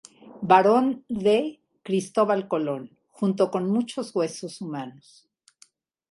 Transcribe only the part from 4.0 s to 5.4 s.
huesos humanos.